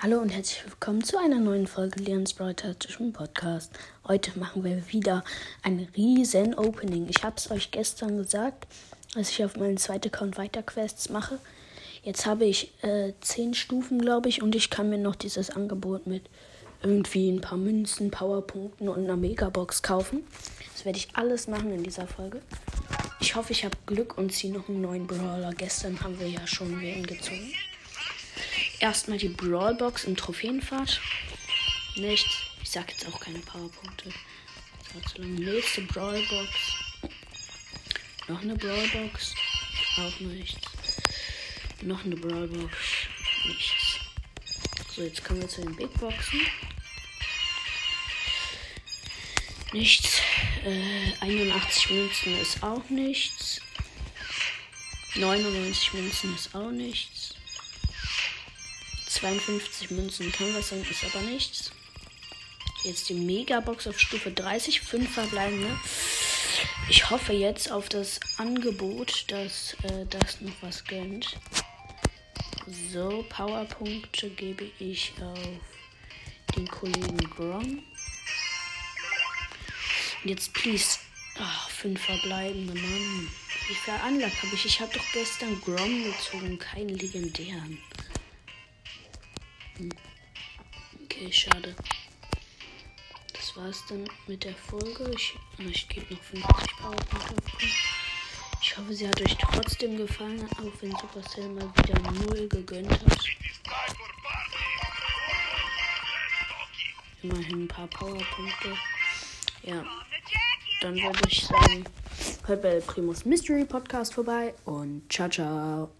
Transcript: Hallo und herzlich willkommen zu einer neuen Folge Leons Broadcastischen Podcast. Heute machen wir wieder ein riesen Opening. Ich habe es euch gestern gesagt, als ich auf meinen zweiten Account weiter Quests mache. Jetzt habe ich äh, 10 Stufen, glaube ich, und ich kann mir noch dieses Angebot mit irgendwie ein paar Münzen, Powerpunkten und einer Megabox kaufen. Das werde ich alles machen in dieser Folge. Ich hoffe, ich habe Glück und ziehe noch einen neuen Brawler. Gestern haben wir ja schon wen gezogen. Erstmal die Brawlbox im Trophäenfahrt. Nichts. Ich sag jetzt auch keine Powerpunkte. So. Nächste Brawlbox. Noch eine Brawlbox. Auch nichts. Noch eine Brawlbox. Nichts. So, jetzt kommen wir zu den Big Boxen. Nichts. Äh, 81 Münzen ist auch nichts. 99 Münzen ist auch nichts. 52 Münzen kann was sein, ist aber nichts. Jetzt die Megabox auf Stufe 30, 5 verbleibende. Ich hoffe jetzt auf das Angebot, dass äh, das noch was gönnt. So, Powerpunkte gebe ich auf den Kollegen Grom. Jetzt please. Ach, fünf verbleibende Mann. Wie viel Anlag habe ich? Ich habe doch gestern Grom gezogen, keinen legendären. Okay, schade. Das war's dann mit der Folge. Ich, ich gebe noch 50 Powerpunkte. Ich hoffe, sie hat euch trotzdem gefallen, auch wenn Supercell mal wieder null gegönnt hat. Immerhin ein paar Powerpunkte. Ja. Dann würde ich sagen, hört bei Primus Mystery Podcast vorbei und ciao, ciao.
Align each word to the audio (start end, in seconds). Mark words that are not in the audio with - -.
Hallo 0.00 0.20
und 0.20 0.28
herzlich 0.28 0.64
willkommen 0.64 1.02
zu 1.02 1.18
einer 1.18 1.40
neuen 1.40 1.66
Folge 1.66 2.00
Leons 2.00 2.32
Broadcastischen 2.34 3.12
Podcast. 3.12 3.72
Heute 4.06 4.38
machen 4.38 4.62
wir 4.62 4.80
wieder 4.92 5.24
ein 5.64 5.88
riesen 5.96 6.54
Opening. 6.54 7.08
Ich 7.08 7.24
habe 7.24 7.34
es 7.36 7.50
euch 7.50 7.72
gestern 7.72 8.16
gesagt, 8.16 8.68
als 9.16 9.30
ich 9.30 9.44
auf 9.44 9.56
meinen 9.56 9.76
zweiten 9.76 10.06
Account 10.06 10.38
weiter 10.38 10.62
Quests 10.62 11.08
mache. 11.08 11.40
Jetzt 12.04 12.26
habe 12.26 12.44
ich 12.44 12.72
äh, 12.84 13.12
10 13.20 13.54
Stufen, 13.54 14.00
glaube 14.00 14.28
ich, 14.28 14.40
und 14.40 14.54
ich 14.54 14.70
kann 14.70 14.88
mir 14.88 14.98
noch 14.98 15.16
dieses 15.16 15.50
Angebot 15.50 16.06
mit 16.06 16.30
irgendwie 16.80 17.28
ein 17.32 17.40
paar 17.40 17.58
Münzen, 17.58 18.12
Powerpunkten 18.12 18.88
und 18.88 19.02
einer 19.02 19.16
Megabox 19.16 19.82
kaufen. 19.82 20.22
Das 20.74 20.84
werde 20.84 20.98
ich 20.98 21.08
alles 21.14 21.48
machen 21.48 21.72
in 21.72 21.82
dieser 21.82 22.06
Folge. 22.06 22.40
Ich 23.18 23.34
hoffe, 23.34 23.50
ich 23.50 23.64
habe 23.64 23.76
Glück 23.86 24.16
und 24.16 24.32
ziehe 24.32 24.52
noch 24.52 24.68
einen 24.68 24.80
neuen 24.80 25.08
Brawler. 25.08 25.52
Gestern 25.56 26.00
haben 26.00 26.20
wir 26.20 26.28
ja 26.28 26.46
schon 26.46 26.80
wen 26.80 27.04
gezogen. 27.04 27.52
Erstmal 28.80 29.18
die 29.18 29.28
Brawlbox 29.28 30.04
im 30.04 30.16
Trophäenfahrt. 30.16 31.00
Nichts. 31.96 32.30
Ich 32.62 32.70
sag 32.70 32.90
jetzt 32.90 33.06
auch 33.08 33.18
keine 33.18 33.40
Powerpunkte. 33.40 34.10
So. 35.14 35.22
Nächste 35.22 35.82
Brawlbox. 35.82 36.50
Noch 38.28 38.40
eine 38.40 38.54
Brawlbox. 38.54 39.34
Auch 39.96 40.20
nichts. 40.20 40.60
Noch 41.82 42.04
eine 42.04 42.16
Brawlbox. 42.16 42.76
Nichts. 43.46 43.98
So, 44.94 45.02
jetzt 45.02 45.24
kommen 45.24 45.40
wir 45.40 45.48
zu 45.48 45.62
den 45.62 45.74
Big 45.74 45.92
Boxen. 45.94 46.40
Nichts. 49.72 50.20
Äh, 50.64 51.12
81 51.20 51.90
Münzen 51.90 52.38
ist 52.40 52.62
auch 52.62 52.88
nichts. 52.90 53.60
99 55.14 55.94
Münzen 55.94 56.34
ist 56.34 56.54
auch 56.54 56.70
nichts. 56.70 57.17
52 59.18 59.90
Münzen 59.90 60.30
kann 60.30 60.54
was 60.54 60.68
sein, 60.68 60.86
ist 60.88 61.04
aber 61.04 61.24
nichts. 61.24 61.72
Jetzt 62.84 63.08
die 63.08 63.14
Megabox 63.14 63.88
auf 63.88 63.98
Stufe 63.98 64.30
30, 64.30 64.80
5 64.80 65.12
verbleibende. 65.12 65.76
Ich 66.88 67.10
hoffe 67.10 67.32
jetzt 67.32 67.70
auf 67.72 67.88
das 67.88 68.20
Angebot, 68.36 69.24
dass 69.28 69.74
äh, 69.82 70.06
das 70.08 70.40
noch 70.40 70.54
was 70.60 70.84
gönnt. 70.84 71.36
So, 72.92 73.24
Powerpunkte 73.28 74.30
gebe 74.30 74.70
ich 74.78 75.12
auf 75.20 76.54
den 76.54 76.68
Kollegen 76.68 77.18
Grom. 77.30 77.82
Jetzt 80.22 80.52
please. 80.54 80.98
Ach, 81.40 81.70
fünf 81.70 82.00
verbleibende 82.00 82.74
Mann. 82.74 83.30
Wie 83.68 83.74
viel 83.74 83.94
Anlag 83.94 84.32
habe 84.42 84.54
ich? 84.54 84.64
Ich 84.64 84.80
habe 84.80 84.92
doch 84.94 85.04
gestern 85.12 85.60
Grom 85.60 86.04
gezogen, 86.04 86.58
keinen 86.58 86.96
legendären. 86.96 87.78
Okay, 91.04 91.30
schade. 91.30 91.74
Das 93.32 93.56
war's 93.56 93.84
dann 93.88 94.04
mit 94.26 94.44
der 94.44 94.54
Folge. 94.54 95.10
Ich, 95.14 95.36
ich 95.58 95.88
gebe 95.88 96.14
noch 96.14 96.22
50 96.22 96.76
Powerpunkte. 96.76 97.66
Ich 98.60 98.76
hoffe, 98.76 98.92
sie 98.92 99.08
hat 99.08 99.20
euch 99.20 99.36
trotzdem 99.36 99.96
gefallen, 99.96 100.48
auch 100.52 100.82
wenn 100.82 100.90
Supercell 100.90 101.48
mal 101.50 101.70
wieder 101.76 102.00
null 102.12 102.48
gegönnt 102.48 102.90
hat. 102.90 103.24
Immerhin 107.22 107.64
ein 107.64 107.68
paar 107.68 107.86
Powerpunkte. 107.86 108.76
Ja. 109.62 109.84
Dann 110.80 110.94
würde 110.94 111.18
ich 111.28 111.44
sagen, 111.44 111.84
hört 112.46 112.62
bei 112.62 112.80
Primus 112.80 113.24
Mystery 113.24 113.64
Podcast 113.64 114.14
vorbei 114.14 114.54
und 114.64 115.12
ciao, 115.12 115.28
ciao. 115.28 115.97